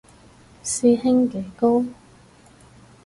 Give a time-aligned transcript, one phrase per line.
[0.63, 1.85] 師兄幾高